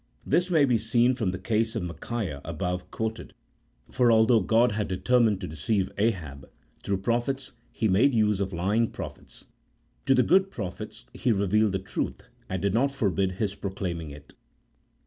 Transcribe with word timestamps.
This 0.25 0.49
may 0.49 0.65
be 0.65 0.79
seen 0.79 1.13
from 1.13 1.29
the 1.29 1.37
case 1.37 1.75
of 1.75 1.83
Micaiah 1.83 2.41
above 2.43 2.89
quoted; 2.89 3.35
for 3.91 4.11
although 4.11 4.39
CHAP. 4.39 4.39
II.] 4.39 4.43
OF 4.45 4.47
PROPHETS. 4.47 4.77
29 4.77 4.77
God 4.77 4.77
had 4.77 4.87
determined 4.87 5.41
to 5.41 5.47
deceive 5.47 5.91
Ahab, 5.99 6.49
through 6.81 6.97
prophets, 7.01 7.51
He 7.71 7.87
made 7.87 8.11
use 8.15 8.39
of 8.39 8.51
lying 8.51 8.89
prophets; 8.89 9.45
to 10.07 10.15
the 10.15 10.23
good 10.23 10.49
prophet 10.49 11.05
He 11.13 11.31
revealed 11.31 11.73
the 11.73 11.77
truth, 11.77 12.23
and 12.49 12.59
did 12.63 12.73
not 12.73 12.89
forbid 12.89 13.33
his 13.33 13.53
proclaiming 13.53 14.09
it. 14.09 14.33